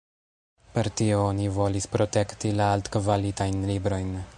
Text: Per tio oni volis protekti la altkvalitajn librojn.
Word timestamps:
Per 0.77 0.89
tio 1.01 1.19
oni 1.27 1.45
volis 1.59 1.87
protekti 1.97 2.55
la 2.63 2.71
altkvalitajn 2.79 3.67
librojn. 3.73 4.15